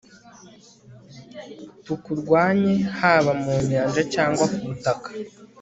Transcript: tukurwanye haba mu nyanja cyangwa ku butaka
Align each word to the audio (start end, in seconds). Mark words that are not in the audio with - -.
tukurwanye 1.83 2.73
haba 2.99 3.31
mu 3.41 3.53
nyanja 3.69 4.01
cyangwa 4.13 4.45
ku 4.53 4.59
butaka 4.67 5.09